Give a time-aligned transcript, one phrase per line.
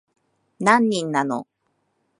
[0.59, 1.45] 何人なの